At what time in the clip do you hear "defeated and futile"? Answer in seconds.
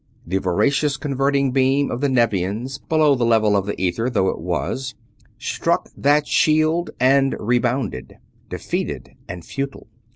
8.49-9.85